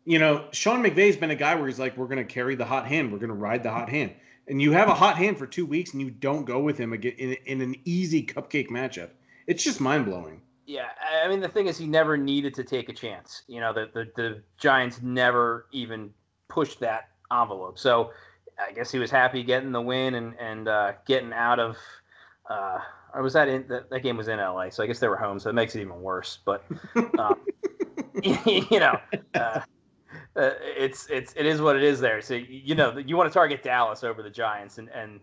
you 0.04 0.18
know 0.18 0.48
Sean 0.52 0.82
McVay's 0.82 1.16
been 1.16 1.30
a 1.30 1.36
guy 1.36 1.54
where 1.54 1.66
he's 1.66 1.78
like, 1.78 1.96
we're 1.96 2.06
going 2.06 2.18
to 2.18 2.24
carry 2.24 2.54
the 2.54 2.64
hot 2.64 2.86
hand, 2.86 3.12
we're 3.12 3.18
going 3.18 3.28
to 3.28 3.34
ride 3.34 3.62
the 3.62 3.70
hot 3.70 3.88
hand, 3.88 4.14
and 4.48 4.62
you 4.62 4.72
have 4.72 4.88
a 4.88 4.94
hot 4.94 5.16
hand 5.16 5.36
for 5.38 5.46
two 5.46 5.66
weeks 5.66 5.92
and 5.92 6.00
you 6.00 6.10
don't 6.10 6.44
go 6.44 6.60
with 6.60 6.78
him 6.78 6.92
again 6.92 7.12
in, 7.18 7.36
in 7.44 7.60
an 7.60 7.76
easy 7.84 8.24
cupcake 8.24 8.68
matchup. 8.68 9.10
It's 9.46 9.62
just 9.62 9.80
mind 9.80 10.06
blowing. 10.06 10.40
Yeah, 10.66 10.88
I 11.22 11.28
mean 11.28 11.40
the 11.40 11.48
thing 11.48 11.66
is 11.66 11.76
he 11.76 11.86
never 11.86 12.16
needed 12.16 12.54
to 12.54 12.64
take 12.64 12.88
a 12.88 12.94
chance. 12.94 13.42
You 13.46 13.60
know, 13.60 13.72
the 13.72 13.90
the, 13.92 14.10
the 14.16 14.42
Giants 14.58 15.00
never 15.02 15.66
even 15.70 16.10
pushed 16.48 16.80
that 16.80 17.10
envelope. 17.30 17.78
So 17.78 18.10
I 18.58 18.72
guess 18.72 18.90
he 18.90 18.98
was 18.98 19.10
happy 19.10 19.42
getting 19.42 19.72
the 19.72 19.82
win 19.82 20.14
and 20.14 20.34
and 20.40 20.66
uh, 20.66 20.92
getting 21.06 21.34
out 21.34 21.60
of. 21.60 21.76
Uh, 22.48 22.78
or 23.14 23.22
was 23.22 23.32
that 23.32 23.48
in 23.48 23.66
that, 23.68 23.90
that 23.90 24.00
game 24.00 24.16
was 24.16 24.28
in 24.28 24.38
LA? 24.38 24.70
So 24.70 24.82
I 24.82 24.86
guess 24.86 24.98
they 24.98 25.08
were 25.08 25.16
home, 25.16 25.38
so 25.38 25.50
it 25.50 25.54
makes 25.54 25.74
it 25.74 25.80
even 25.80 26.00
worse. 26.00 26.38
But 26.44 26.64
um, 27.18 27.40
you 28.22 28.80
know, 28.80 28.98
uh, 29.34 29.60
uh, 30.36 30.50
it's 30.60 31.08
it's 31.10 31.32
it 31.36 31.46
is 31.46 31.60
what 31.60 31.76
it 31.76 31.82
is 31.82 32.00
there. 32.00 32.20
So 32.20 32.34
you 32.34 32.74
know 32.74 32.96
you 32.98 33.16
want 33.16 33.30
to 33.30 33.34
target 33.34 33.62
Dallas 33.62 34.04
over 34.04 34.22
the 34.22 34.30
Giants 34.30 34.78
and 34.78 34.88
and 34.90 35.20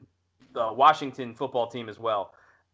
the 0.54 0.72
Washington 0.72 1.34
football 1.34 1.68
team 1.68 1.90
as 1.90 2.00
well 2.00 2.34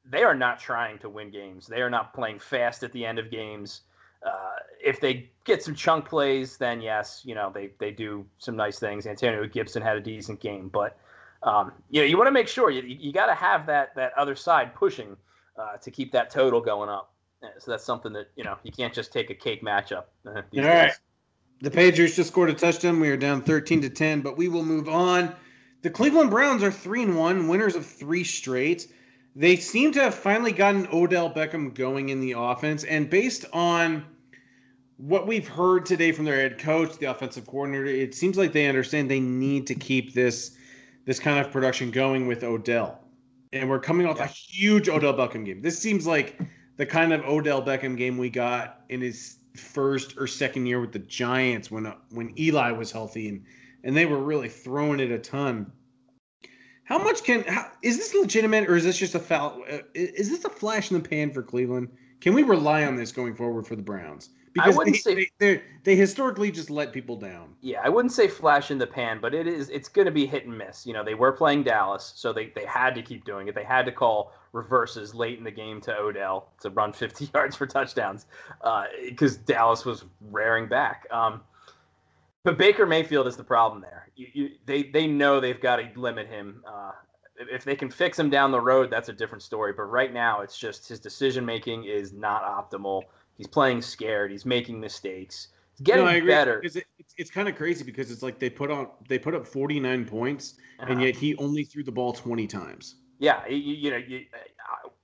they 0.10 0.24
are 0.24 0.36
not 0.36 0.60
trying 0.60 0.98
to 1.00 1.10
win 1.10 1.30
games. 1.30 1.68
They 1.68 1.82
are 1.82 1.90
not 1.90 2.14
playing 2.14 2.40
fast 2.40 2.84
at 2.84 2.92
the 2.92 3.06
end 3.06 3.20
of 3.20 3.30
games. 3.30 3.82
Uh, 4.26 4.56
if 4.84 5.00
they 5.00 5.30
get 5.46 5.64
some 5.64 5.76
chunk 5.76 6.06
plays, 6.06 6.58
then 6.58 6.82
yes, 6.82 7.22
you 7.24 7.36
know 7.36 7.52
they 7.54 7.72
they 7.80 7.92
do 7.92 8.26
some 8.38 8.56
nice 8.56 8.80
things. 8.80 9.08
Antonio 9.08 9.46
Gibson 9.48 9.82
had 9.82 9.96
a 9.96 10.02
decent 10.02 10.40
game, 10.40 10.70
but 10.70 10.98
um, 11.44 11.72
you 11.90 12.02
know 12.02 12.08
you 12.08 12.18
want 12.18 12.28
to 12.28 12.32
make 12.32 12.48
sure 12.48 12.70
you 12.70 12.82
you 12.82 13.14
got 13.14 13.28
to 13.28 13.36
have 13.36 13.66
that 13.68 13.96
that 13.96 14.14
other 14.18 14.36
side 14.36 14.74
pushing 14.76 15.16
uh, 15.58 15.78
to 15.78 15.92
keep 15.92 16.12
that 16.12 16.30
total 16.30 16.62
going 16.62 16.90
up. 16.90 17.14
So 17.58 17.72
that's 17.72 17.86
something 17.86 18.12
that 18.14 18.30
you 18.36 18.44
know 18.44 18.58
you 18.64 18.72
can't 18.72 18.94
just 18.94 19.14
take 19.14 19.30
a 19.30 19.36
cake 19.36 19.64
matchup. 19.64 20.06
Uh, 20.26 20.42
All 20.58 20.64
right, 20.64 20.94
the 21.62 21.72
Patriots 21.72 22.16
just 22.16 22.30
scored 22.30 22.50
a 22.50 22.54
touchdown. 22.54 23.00
We 23.00 23.10
are 23.10 23.18
down 23.18 23.42
thirteen 23.42 23.82
to 23.82 23.90
ten, 23.90 24.22
but 24.22 24.38
we 24.38 24.48
will 24.48 24.66
move 24.66 24.90
on. 24.90 25.36
The 25.82 25.90
Cleveland 25.90 26.30
Browns 26.30 26.62
are 26.62 26.72
three 26.72 27.04
and 27.04 27.18
one, 27.18 27.48
winners 27.48 27.76
of 27.76 27.86
three 27.86 28.24
straight 28.26 28.92
they 29.36 29.56
seem 29.56 29.92
to 29.94 30.02
have 30.02 30.16
finally 30.16 30.52
gotten 30.52 30.88
Odell 30.92 31.30
Beckham 31.30 31.74
going 31.74 32.10
in 32.10 32.20
the 32.20 32.34
offense. 32.34 32.84
And 32.84 33.10
based 33.10 33.46
on 33.54 34.06
what 34.98 35.28
we've 35.28 35.48
heard 35.48 35.86
today 35.86 36.12
from 36.12 36.26
their 36.26 36.36
head 36.36 36.58
coach, 36.58 36.98
the 36.98 37.06
offensive 37.06 37.48
coordinator, 37.48 37.86
it 37.86 38.16
seems 38.16 38.38
like 38.38 38.52
they 38.52 38.68
understand 38.68 39.10
they 39.10 39.20
need 39.20 39.68
to 39.68 39.76
keep 39.76 40.14
this 40.14 40.58
this 41.10 41.20
kind 41.20 41.44
of 41.44 41.52
production 41.52 41.90
going 41.90 42.28
with 42.28 42.44
Odell. 42.44 43.00
And 43.52 43.68
we're 43.68 43.80
coming 43.80 44.06
off 44.06 44.18
yeah. 44.18 44.26
a 44.26 44.28
huge 44.28 44.90
Odell 44.90 45.16
Beckham 45.16 45.44
game. 45.44 45.60
This 45.60 45.80
seems 45.80 46.06
like 46.06 46.40
the 46.78 46.86
kind 46.86 47.12
of 47.12 47.26
Odell 47.26 47.64
Beckham 47.64 47.98
game 47.98 48.16
we 48.16 48.30
got 48.30 48.82
in 48.90 49.02
his 49.02 49.38
first 49.56 50.20
or 50.20 50.28
second 50.28 50.68
year 50.68 50.80
with 50.80 50.92
the 50.92 51.00
Giants 51.00 51.72
when 51.72 51.92
when 52.12 52.40
Eli 52.40 52.70
was 52.70 52.92
healthy 52.92 53.28
and 53.28 53.44
and 53.84 53.98
they 53.98 54.06
were 54.06 54.20
really 54.20 54.50
throwing 54.50 55.00
it 55.00 55.10
a 55.10 55.18
ton. 55.18 55.72
How 56.84 57.00
much 57.00 57.24
can 57.24 57.44
how, 57.46 57.72
is 57.82 57.98
this 57.98 58.14
legitimate, 58.14 58.70
or 58.70 58.76
is 58.76 58.84
this 58.84 59.00
just 59.00 59.16
a 59.16 59.20
foul? 59.20 59.64
Uh, 59.68 59.80
is 59.96 60.30
this 60.30 60.46
a 60.46 60.50
flash 60.50 60.92
in 60.92 61.02
the 61.02 61.10
pan 61.10 61.32
for 61.32 61.42
Cleveland? 61.42 61.90
Can 62.22 62.36
we 62.36 62.44
rely 62.44 62.86
on 62.86 62.96
this 62.96 63.12
going 63.12 63.34
forward 63.34 63.66
for 63.66 63.76
the 63.76 63.82
Browns? 63.82 64.30
Because 64.54 64.78
they, 64.78 64.94
say, 64.94 65.30
they, 65.38 65.62
they 65.84 65.96
historically 65.96 66.52
just 66.52 66.70
let 66.70 66.92
people 66.92 67.16
down. 67.16 67.54
Yeah, 67.62 67.82
I 67.84 67.90
wouldn't 67.90 68.12
say 68.12 68.28
flash 68.28 68.72
in 68.72 68.78
the 68.78 68.88
pan, 68.88 69.20
but 69.22 69.34
it 69.34 69.48
is 69.48 69.70
it's 69.70 69.90
going 69.90 70.06
to 70.06 70.12
be 70.12 70.26
hit 70.26 70.46
and 70.46 70.58
miss. 70.58 70.86
You 70.86 70.94
know, 70.94 71.04
they 71.04 71.14
were 71.14 71.32
playing 71.32 71.64
Dallas, 71.64 72.14
so 72.16 72.34
they, 72.34 72.52
they 72.56 72.66
had 72.66 72.96
to 72.96 73.02
keep 73.02 73.26
doing 73.26 73.48
it. 73.48 73.56
They 73.56 73.64
had 73.64 73.86
to 73.86 73.92
call 73.92 74.34
reverses 74.52 75.14
late 75.14 75.38
in 75.38 75.44
the 75.44 75.52
game 75.52 75.80
to 75.82 75.96
Odell 75.96 76.50
to 76.62 76.70
run 76.72 76.94
50 76.94 77.30
yards 77.34 77.56
for 77.56 77.68
touchdowns 77.68 78.26
because 79.06 79.38
uh, 79.38 79.42
Dallas 79.46 79.86
was 79.86 80.06
raring 80.30 80.68
back. 80.68 81.06
Um, 81.12 81.42
but 82.44 82.58
Baker 82.58 82.86
Mayfield 82.86 83.28
is 83.28 83.36
the 83.36 83.44
problem 83.44 83.82
there. 83.82 84.10
You, 84.16 84.28
you, 84.34 84.50
they 84.66 84.84
they 84.84 85.08
know 85.08 85.40
they've 85.40 85.60
got 85.60 85.78
to 85.78 85.90
limit 85.96 86.28
him. 86.28 86.64
Uh, 86.66 86.92
if 87.40 87.64
they 87.64 87.76
can 87.76 87.90
fix 87.90 88.18
him 88.20 88.30
down 88.30 88.52
the 88.52 88.60
road, 88.60 88.90
that's 88.90 89.10
a 89.10 89.14
different 89.14 89.44
story. 89.44 89.74
But 89.74 89.84
right 89.84 90.14
now, 90.14 90.42
it's 90.42 90.58
just 90.58 90.88
his 90.88 91.00
decision 91.00 91.46
making 91.46 91.86
is 91.86 92.12
not 92.12 92.44
optimal. 92.44 93.04
He's 93.40 93.48
playing 93.48 93.82
scared. 93.82 94.32
He's 94.32 94.46
making 94.46 94.82
mistakes. 94.82 95.48
He's 95.72 95.80
getting 95.80 96.04
no, 96.04 96.28
better. 96.28 96.60
It, 96.60 96.76
it's, 96.76 97.14
it's 97.18 97.32
kind 97.32 97.48
of 97.48 97.56
crazy 97.56 97.86
because 97.86 98.12
it's 98.12 98.22
like 98.22 98.38
they 98.38 98.50
put 98.50 98.70
on 98.70 98.90
they 99.08 99.18
put 99.18 99.34
up 99.34 99.48
49 99.48 100.04
points, 100.04 100.56
uh-huh. 100.78 100.92
and 100.92 101.02
yet 101.02 101.16
he 101.16 101.38
only 101.38 101.64
threw 101.64 101.82
the 101.82 101.92
ball 101.92 102.12
20 102.12 102.46
times. 102.48 102.96
Yeah, 103.18 103.48
you, 103.48 103.56
you 103.56 103.92
know, 103.92 103.98
you, 103.98 104.26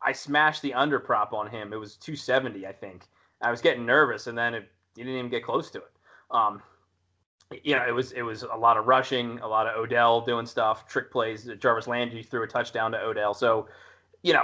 I, 0.03 0.09
I 0.09 0.11
smashed 0.11 0.61
the 0.61 0.73
under 0.73 0.99
prop 0.99 1.31
on 1.31 1.49
him. 1.49 1.71
It 1.71 1.77
was 1.77 1.95
270, 1.95 2.67
I 2.67 2.73
think. 2.73 3.07
I 3.41 3.51
was 3.51 3.61
getting 3.61 3.85
nervous, 3.85 4.27
and 4.27 4.37
then 4.37 4.53
it, 4.53 4.69
he 4.97 5.03
didn't 5.03 5.17
even 5.17 5.31
get 5.31 5.45
close 5.45 5.71
to 5.71 5.77
it. 5.77 5.91
Um, 6.29 6.61
you 7.63 7.73
know, 7.77 7.87
it 7.87 7.95
was 7.95 8.11
it 8.11 8.23
was 8.23 8.43
a 8.43 8.57
lot 8.57 8.75
of 8.75 8.85
rushing, 8.85 9.39
a 9.39 9.47
lot 9.47 9.65
of 9.65 9.77
Odell 9.77 10.19
doing 10.19 10.45
stuff, 10.45 10.89
trick 10.89 11.09
plays. 11.09 11.49
Jarvis 11.57 11.87
Landry 11.87 12.21
threw 12.21 12.43
a 12.43 12.47
touchdown 12.47 12.91
to 12.91 12.99
Odell. 12.99 13.33
So, 13.33 13.69
you 14.23 14.33
know, 14.33 14.43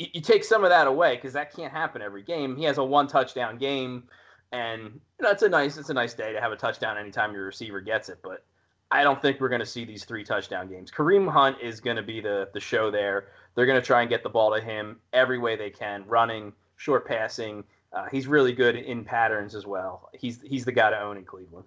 you, 0.00 0.06
you 0.14 0.20
take 0.20 0.42
some 0.42 0.64
of 0.64 0.70
that 0.70 0.86
away 0.86 1.16
because 1.16 1.34
that 1.34 1.54
can't 1.54 1.72
happen 1.72 2.00
every 2.00 2.22
game. 2.22 2.56
He 2.56 2.64
has 2.64 2.78
a 2.78 2.84
one 2.84 3.06
touchdown 3.06 3.58
game, 3.58 4.04
and 4.50 4.84
you 4.84 5.22
know, 5.22 5.30
it's 5.30 5.42
a 5.42 5.48
nice 5.48 5.76
it's 5.76 5.90
a 5.90 5.94
nice 5.94 6.14
day 6.14 6.32
to 6.32 6.40
have 6.40 6.52
a 6.52 6.56
touchdown 6.56 6.96
anytime 6.96 7.34
your 7.34 7.44
receiver 7.44 7.80
gets 7.80 8.08
it. 8.08 8.18
But 8.22 8.44
I 8.90 9.04
don't 9.04 9.20
think 9.20 9.40
we're 9.40 9.50
going 9.50 9.60
to 9.60 9.66
see 9.66 9.84
these 9.84 10.04
three 10.04 10.24
touchdown 10.24 10.68
games. 10.68 10.90
Kareem 10.90 11.30
Hunt 11.30 11.58
is 11.62 11.80
going 11.80 11.96
to 11.96 12.02
be 12.02 12.20
the 12.20 12.48
the 12.54 12.60
show 12.60 12.90
there. 12.90 13.28
They're 13.54 13.66
going 13.66 13.80
to 13.80 13.86
try 13.86 14.00
and 14.00 14.08
get 14.08 14.22
the 14.22 14.30
ball 14.30 14.54
to 14.54 14.60
him 14.60 14.96
every 15.12 15.38
way 15.38 15.54
they 15.54 15.70
can, 15.70 16.04
running, 16.06 16.52
short 16.76 17.06
passing. 17.06 17.62
Uh, 17.92 18.06
he's 18.10 18.26
really 18.26 18.52
good 18.52 18.76
in 18.76 19.04
patterns 19.04 19.54
as 19.54 19.66
well. 19.66 20.08
He's 20.14 20.40
he's 20.40 20.64
the 20.64 20.72
guy 20.72 20.90
to 20.90 20.98
own 20.98 21.18
in 21.18 21.24
Cleveland. 21.24 21.66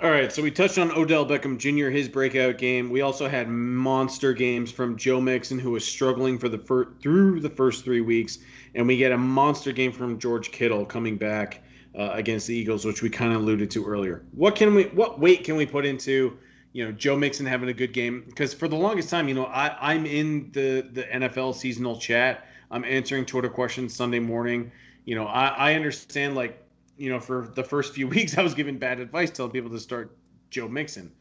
All 0.00 0.10
right, 0.10 0.32
so 0.32 0.42
we 0.42 0.50
touched 0.50 0.76
on 0.76 0.90
Odell 0.90 1.24
Beckham 1.24 1.56
Jr. 1.56 1.88
his 1.88 2.08
breakout 2.08 2.58
game. 2.58 2.90
We 2.90 3.02
also 3.02 3.28
had 3.28 3.48
monster 3.48 4.32
games 4.32 4.72
from 4.72 4.96
Joe 4.96 5.20
Mixon, 5.20 5.56
who 5.56 5.70
was 5.70 5.86
struggling 5.86 6.36
for 6.36 6.48
the 6.48 6.58
fir- 6.58 6.92
through 7.00 7.38
the 7.38 7.48
first 7.48 7.84
three 7.84 8.00
weeks, 8.00 8.38
and 8.74 8.88
we 8.88 8.96
get 8.96 9.12
a 9.12 9.16
monster 9.16 9.70
game 9.70 9.92
from 9.92 10.18
George 10.18 10.50
Kittle 10.50 10.84
coming 10.84 11.16
back 11.16 11.62
uh, 11.96 12.10
against 12.12 12.48
the 12.48 12.54
Eagles, 12.56 12.84
which 12.84 13.02
we 13.02 13.08
kind 13.08 13.32
of 13.32 13.42
alluded 13.42 13.70
to 13.70 13.86
earlier. 13.86 14.24
What 14.32 14.56
can 14.56 14.74
we, 14.74 14.84
what 14.86 15.20
weight 15.20 15.44
can 15.44 15.54
we 15.54 15.64
put 15.64 15.86
into, 15.86 16.36
you 16.72 16.84
know, 16.84 16.90
Joe 16.90 17.16
Mixon 17.16 17.46
having 17.46 17.68
a 17.68 17.74
good 17.74 17.92
game? 17.92 18.24
Because 18.26 18.52
for 18.52 18.66
the 18.66 18.76
longest 18.76 19.10
time, 19.10 19.28
you 19.28 19.34
know, 19.34 19.46
I, 19.46 19.92
I'm 19.92 20.06
in 20.06 20.50
the 20.52 20.88
the 20.92 21.04
NFL 21.04 21.54
seasonal 21.54 22.00
chat. 22.00 22.48
I'm 22.72 22.84
answering 22.84 23.26
Twitter 23.26 23.48
questions 23.48 23.94
Sunday 23.94 24.18
morning. 24.18 24.72
You 25.04 25.14
know, 25.14 25.26
I, 25.26 25.46
I 25.46 25.74
understand 25.74 26.34
like 26.34 26.63
you 26.96 27.10
know, 27.10 27.20
for 27.20 27.50
the 27.54 27.64
first 27.64 27.94
few 27.94 28.08
weeks, 28.16 28.36
I 28.38 28.42
was 28.42 28.54
giving 28.54 28.78
bad 28.78 29.00
advice, 29.00 29.30
telling 29.30 29.52
people 29.52 29.70
to 29.70 29.80
start 29.80 30.16
Joe 30.50 30.68
Mixon. 30.68 31.12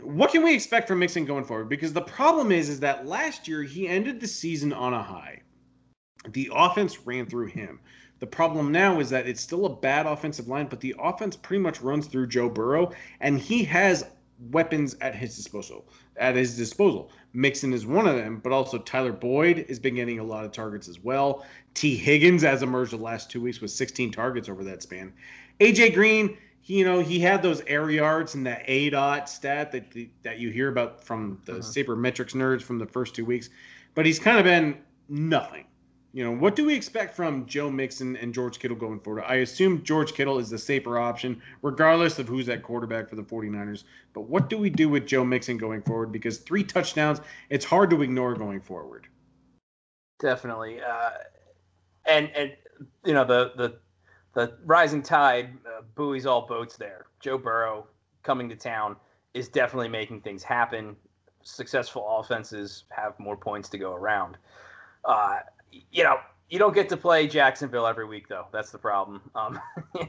What 0.00 0.30
can 0.30 0.42
we 0.42 0.54
expect 0.54 0.88
from 0.88 1.00
Mixon 1.00 1.26
going 1.26 1.44
forward? 1.44 1.68
Because 1.68 1.92
the 1.92 2.00
problem 2.00 2.50
is, 2.50 2.70
is 2.70 2.80
that 2.80 3.06
last 3.06 3.46
year 3.46 3.62
he 3.62 3.86
ended 3.86 4.20
the 4.20 4.26
season 4.26 4.72
on 4.72 4.94
a 4.94 5.02
high. 5.02 5.42
The 6.30 6.50
offense 6.54 7.06
ran 7.06 7.26
through 7.26 7.48
him. 7.48 7.80
The 8.18 8.26
problem 8.26 8.72
now 8.72 8.98
is 9.00 9.10
that 9.10 9.28
it's 9.28 9.42
still 9.42 9.66
a 9.66 9.76
bad 9.76 10.06
offensive 10.06 10.48
line, 10.48 10.68
but 10.68 10.80
the 10.80 10.94
offense 10.98 11.36
pretty 11.36 11.62
much 11.62 11.82
runs 11.82 12.06
through 12.06 12.28
Joe 12.28 12.48
Burrow, 12.48 12.92
and 13.20 13.38
he 13.38 13.62
has 13.64 14.06
weapons 14.50 14.96
at 15.02 15.14
his 15.14 15.36
disposal. 15.36 15.86
At 16.16 16.36
his 16.36 16.56
disposal, 16.56 17.10
Mixon 17.36 17.74
is 17.74 17.86
one 17.86 18.08
of 18.08 18.16
them, 18.16 18.40
but 18.42 18.50
also 18.50 18.78
Tyler 18.78 19.12
Boyd 19.12 19.66
has 19.68 19.78
been 19.78 19.94
getting 19.94 20.18
a 20.18 20.24
lot 20.24 20.44
of 20.46 20.52
targets 20.52 20.88
as 20.88 20.98
well. 20.98 21.44
Tee 21.74 21.94
Higgins 21.94 22.42
has 22.42 22.62
emerged 22.62 22.92
the 22.92 22.96
last 22.96 23.30
two 23.30 23.42
weeks 23.42 23.60
with 23.60 23.70
16 23.70 24.10
targets 24.10 24.48
over 24.48 24.64
that 24.64 24.82
span. 24.82 25.12
AJ 25.60 25.94
Green, 25.94 26.38
you 26.64 26.84
know, 26.84 27.00
he 27.00 27.20
had 27.20 27.42
those 27.42 27.60
air 27.66 27.90
yards 27.90 28.34
and 28.34 28.46
that 28.46 28.66
aDOT 28.66 29.28
stat 29.28 29.70
that 29.72 29.84
that 30.22 30.38
you 30.38 30.50
hear 30.50 30.70
about 30.70 31.04
from 31.04 31.38
the 31.44 31.52
uh-huh. 31.52 31.60
sabermetrics 31.60 32.34
nerds 32.34 32.62
from 32.62 32.78
the 32.78 32.86
first 32.86 33.14
two 33.14 33.24
weeks, 33.24 33.50
but 33.94 34.06
he's 34.06 34.18
kind 34.18 34.38
of 34.38 34.44
been 34.44 34.78
nothing. 35.10 35.66
You 36.16 36.24
know, 36.24 36.32
what 36.32 36.56
do 36.56 36.64
we 36.64 36.74
expect 36.74 37.14
from 37.14 37.44
Joe 37.44 37.70
Mixon 37.70 38.16
and 38.16 38.32
George 38.32 38.58
Kittle 38.58 38.78
going 38.78 39.00
forward? 39.00 39.24
I 39.26 39.34
assume 39.34 39.82
George 39.82 40.14
Kittle 40.14 40.38
is 40.38 40.48
the 40.48 40.56
safer 40.56 40.98
option, 40.98 41.42
regardless 41.60 42.18
of 42.18 42.26
who's 42.26 42.48
at 42.48 42.62
quarterback 42.62 43.10
for 43.10 43.16
the 43.16 43.22
49ers. 43.22 43.84
But 44.14 44.22
what 44.22 44.48
do 44.48 44.56
we 44.56 44.70
do 44.70 44.88
with 44.88 45.06
Joe 45.06 45.26
Mixon 45.26 45.58
going 45.58 45.82
forward? 45.82 46.12
Because 46.12 46.38
three 46.38 46.64
touchdowns, 46.64 47.20
it's 47.50 47.66
hard 47.66 47.90
to 47.90 48.00
ignore 48.00 48.32
going 48.32 48.62
forward. 48.62 49.08
Definitely. 50.18 50.80
Uh, 50.80 51.10
and, 52.06 52.30
and, 52.34 52.56
you 53.04 53.12
know, 53.12 53.26
the, 53.26 53.52
the, 53.58 53.76
the 54.32 54.56
rising 54.64 55.02
tide 55.02 55.50
uh, 55.66 55.82
buoys 55.96 56.24
all 56.24 56.46
boats 56.46 56.78
there. 56.78 57.08
Joe 57.20 57.36
Burrow 57.36 57.88
coming 58.22 58.48
to 58.48 58.56
town 58.56 58.96
is 59.34 59.50
definitely 59.50 59.88
making 59.90 60.22
things 60.22 60.42
happen. 60.42 60.96
Successful 61.42 62.08
offenses 62.18 62.84
have 62.88 63.20
more 63.20 63.36
points 63.36 63.68
to 63.68 63.76
go 63.76 63.92
around. 63.92 64.38
Uh, 65.04 65.40
you 65.90 66.04
know, 66.04 66.18
you 66.48 66.58
don't 66.58 66.74
get 66.74 66.88
to 66.90 66.96
play 66.96 67.26
Jacksonville 67.26 67.86
every 67.86 68.06
week, 68.06 68.28
though. 68.28 68.46
That's 68.52 68.70
the 68.70 68.78
problem. 68.78 69.20
Um, 69.34 69.60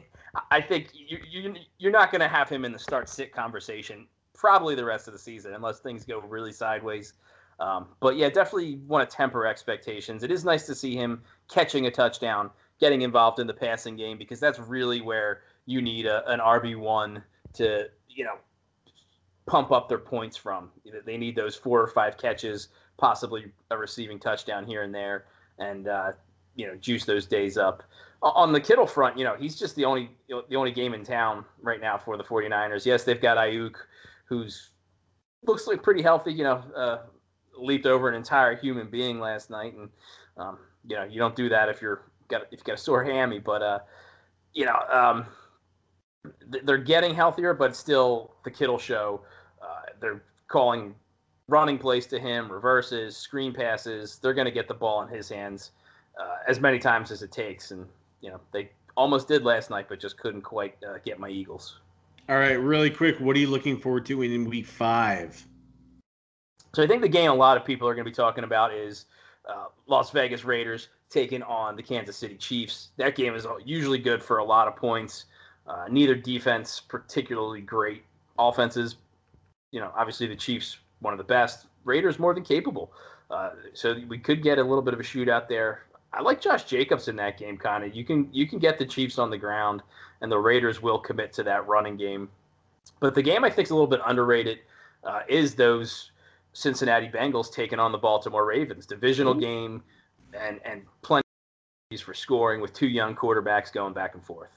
I 0.51 0.61
think 0.61 0.89
you, 0.93 1.17
you, 1.29 1.55
you're 1.79 1.91
not 1.91 2.11
going 2.11 2.21
to 2.21 2.27
have 2.27 2.49
him 2.49 2.65
in 2.65 2.71
the 2.71 2.79
start 2.79 3.09
sit 3.09 3.33
conversation 3.33 4.07
probably 4.33 4.75
the 4.75 4.85
rest 4.85 5.07
of 5.07 5.13
the 5.13 5.19
season 5.19 5.55
unless 5.55 5.79
things 5.79 6.05
go 6.05 6.19
really 6.21 6.51
sideways. 6.51 7.13
Um, 7.59 7.87
but 7.99 8.17
yeah, 8.17 8.29
definitely 8.29 8.75
want 8.87 9.09
to 9.09 9.15
temper 9.15 9.47
expectations. 9.47 10.23
It 10.23 10.29
is 10.29 10.45
nice 10.45 10.67
to 10.67 10.75
see 10.75 10.95
him 10.95 11.23
catching 11.49 11.87
a 11.87 11.91
touchdown, 11.91 12.51
getting 12.79 13.01
involved 13.01 13.39
in 13.39 13.47
the 13.47 13.53
passing 13.53 13.95
game 13.95 14.19
because 14.19 14.39
that's 14.39 14.59
really 14.59 15.01
where 15.01 15.41
you 15.65 15.81
need 15.81 16.05
a, 16.05 16.29
an 16.31 16.39
RB 16.39 16.77
one 16.77 17.23
to 17.53 17.87
you 18.07 18.23
know 18.23 18.35
pump 19.47 19.71
up 19.71 19.89
their 19.89 19.97
points 19.97 20.37
from. 20.37 20.69
They 21.03 21.17
need 21.17 21.35
those 21.35 21.55
four 21.55 21.81
or 21.81 21.87
five 21.87 22.17
catches, 22.17 22.67
possibly 22.97 23.51
a 23.71 23.77
receiving 23.77 24.19
touchdown 24.19 24.67
here 24.67 24.83
and 24.83 24.93
there 24.93 25.25
and 25.59 25.87
uh, 25.87 26.11
you 26.55 26.67
know 26.67 26.75
juice 26.75 27.05
those 27.05 27.25
days 27.25 27.57
up. 27.57 27.83
On 28.23 28.51
the 28.51 28.59
Kittle 28.59 28.87
front, 28.87 29.17
you 29.17 29.23
know 29.23 29.35
he's 29.35 29.57
just 29.57 29.75
the 29.75 29.85
only 29.85 30.09
the 30.27 30.55
only 30.55 30.71
game 30.71 30.93
in 30.93 31.03
town 31.03 31.45
right 31.61 31.79
now 31.79 31.97
for 31.97 32.17
the 32.17 32.23
49ers. 32.23 32.85
Yes, 32.85 33.03
they've 33.03 33.21
got 33.21 33.37
Aiyuk, 33.37 33.75
who's 34.25 34.71
looks 35.45 35.67
like 35.67 35.83
pretty 35.83 36.01
healthy. 36.01 36.33
You 36.33 36.43
know, 36.43 36.63
uh, 36.75 36.97
leaped 37.57 37.85
over 37.85 38.09
an 38.09 38.15
entire 38.15 38.55
human 38.55 38.89
being 38.89 39.19
last 39.19 39.49
night, 39.49 39.75
and 39.75 39.89
um, 40.37 40.57
you 40.87 40.95
know 40.95 41.03
you 41.03 41.19
don't 41.19 41.35
do 41.35 41.47
that 41.49 41.69
if 41.69 41.81
you're 41.81 42.11
got 42.27 42.43
if 42.51 42.59
you 42.59 42.63
got 42.63 42.73
a 42.73 42.77
sore 42.77 43.03
hammy. 43.03 43.39
But 43.39 43.61
uh, 43.61 43.79
you 44.53 44.65
know 44.65 44.79
um, 44.91 45.25
they're 46.63 46.77
getting 46.77 47.13
healthier, 47.13 47.53
but 47.53 47.75
still 47.75 48.33
the 48.43 48.51
Kittle 48.51 48.79
show. 48.79 49.21
Uh, 49.61 49.81
they're 49.99 50.23
calling 50.47 50.95
running 51.49 51.77
plays 51.77 52.05
to 52.07 52.19
him, 52.19 52.51
reverses, 52.51 53.15
screen 53.15 53.53
passes. 53.53 54.19
They're 54.19 54.33
going 54.33 54.45
to 54.45 54.51
get 54.51 54.67
the 54.67 54.73
ball 54.73 55.01
in 55.03 55.07
his 55.07 55.29
hands 55.29 55.71
uh, 56.19 56.37
as 56.47 56.59
many 56.59 56.79
times 56.79 57.11
as 57.11 57.21
it 57.21 57.31
takes. 57.31 57.71
And, 57.71 57.85
you 58.21 58.29
know, 58.29 58.39
they 58.51 58.69
almost 58.95 59.27
did 59.27 59.43
last 59.43 59.69
night, 59.69 59.87
but 59.87 59.99
just 59.99 60.17
couldn't 60.17 60.41
quite 60.41 60.75
uh, 60.87 60.97
get 61.05 61.19
my 61.19 61.29
Eagles. 61.29 61.79
All 62.29 62.37
right, 62.37 62.53
really 62.53 62.89
quick. 62.89 63.19
What 63.19 63.35
are 63.37 63.39
you 63.39 63.49
looking 63.49 63.77
forward 63.79 64.05
to 64.07 64.21
in 64.21 64.45
week 64.49 64.65
five? 64.65 65.45
So 66.73 66.83
I 66.83 66.87
think 66.87 67.01
the 67.01 67.07
game 67.07 67.31
a 67.31 67.35
lot 67.35 67.55
of 67.55 67.63
people 67.63 67.87
are 67.87 67.95
going 67.95 68.03
to 68.03 68.11
be 68.11 68.15
talking 68.15 68.43
about 68.43 68.73
is 68.73 69.05
uh, 69.47 69.67
Las 69.87 70.11
Vegas 70.11 70.43
Raiders 70.43 70.89
taking 71.09 71.41
on 71.43 71.77
the 71.77 71.83
Kansas 71.83 72.17
City 72.17 72.35
Chiefs. 72.35 72.89
That 72.97 73.15
game 73.15 73.33
is 73.33 73.47
usually 73.63 73.97
good 73.97 74.21
for 74.21 74.39
a 74.39 74.43
lot 74.43 74.67
of 74.67 74.75
points. 74.75 75.25
Uh, 75.65 75.85
neither 75.89 76.15
defense 76.15 76.81
particularly 76.81 77.61
great. 77.61 78.03
Offenses, 78.37 78.97
you 79.71 79.79
know, 79.79 79.91
obviously 79.95 80.27
the 80.27 80.35
Chiefs 80.35 80.77
one 80.99 81.13
of 81.13 81.17
the 81.17 81.23
best. 81.23 81.67
Raiders 81.83 82.19
more 82.19 82.33
than 82.33 82.43
capable. 82.43 82.91
Uh, 83.29 83.51
so 83.73 83.95
we 84.07 84.17
could 84.17 84.41
get 84.41 84.57
a 84.57 84.63
little 84.63 84.81
bit 84.81 84.93
of 84.93 84.99
a 84.99 85.03
shootout 85.03 85.47
there. 85.47 85.85
I 86.13 86.21
like 86.21 86.41
Josh 86.41 86.63
Jacobs 86.63 87.07
in 87.07 87.15
that 87.17 87.37
game, 87.37 87.57
kind 87.57 87.83
of. 87.83 87.95
You 87.95 88.03
can 88.03 88.29
you 88.31 88.47
can 88.47 88.59
get 88.59 88.79
the 88.79 88.85
Chiefs 88.85 89.19
on 89.19 89.29
the 89.29 89.37
ground, 89.37 89.81
and 90.21 90.31
the 90.31 90.37
Raiders 90.37 90.81
will 90.81 90.99
commit 90.99 91.33
to 91.33 91.43
that 91.43 91.67
running 91.67 91.97
game. 91.97 92.29
But 92.99 93.13
the 93.13 93.21
game 93.21 93.43
I 93.43 93.49
think 93.49 93.67
is 93.67 93.71
a 93.71 93.75
little 93.75 93.87
bit 93.87 93.99
underrated 94.05 94.59
uh, 95.03 95.21
is 95.27 95.55
those 95.55 96.11
Cincinnati 96.53 97.09
Bengals 97.09 97.51
taking 97.51 97.79
on 97.79 97.91
the 97.91 97.97
Baltimore 97.97 98.45
Ravens. 98.45 98.85
Divisional 98.85 99.33
mm-hmm. 99.33 99.41
game, 99.41 99.83
and 100.33 100.59
and 100.63 100.83
plenty 101.01 101.23
for 102.01 102.13
scoring 102.13 102.61
with 102.61 102.73
two 102.73 102.87
young 102.87 103.15
quarterbacks 103.15 103.71
going 103.71 103.93
back 103.93 104.13
and 104.13 104.23
forth. 104.23 104.49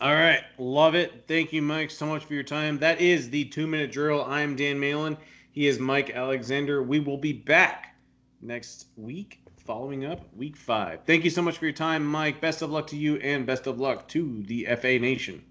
All 0.00 0.14
right. 0.14 0.42
Love 0.58 0.94
it. 0.94 1.24
Thank 1.26 1.52
you, 1.52 1.62
Mike, 1.62 1.90
so 1.90 2.04
much 2.04 2.24
for 2.24 2.34
your 2.34 2.42
time. 2.42 2.78
That 2.78 3.00
is 3.00 3.30
the 3.30 3.44
two 3.46 3.66
minute 3.66 3.92
drill. 3.92 4.24
I'm 4.24 4.54
Dan 4.54 4.78
Malin. 4.78 5.16
He 5.56 5.66
is 5.68 5.78
Mike 5.78 6.10
Alexander. 6.10 6.82
We 6.82 7.00
will 7.00 7.16
be 7.16 7.32
back 7.32 7.96
next 8.42 8.88
week, 8.94 9.40
following 9.56 10.04
up 10.04 10.20
week 10.36 10.54
five. 10.54 11.00
Thank 11.06 11.24
you 11.24 11.30
so 11.30 11.40
much 11.40 11.56
for 11.56 11.64
your 11.64 11.72
time, 11.72 12.04
Mike. 12.04 12.42
Best 12.42 12.60
of 12.60 12.70
luck 12.70 12.88
to 12.88 12.96
you 12.98 13.16
and 13.16 13.46
best 13.46 13.66
of 13.66 13.80
luck 13.80 14.06
to 14.08 14.42
the 14.42 14.66
FA 14.78 14.98
Nation. 14.98 15.42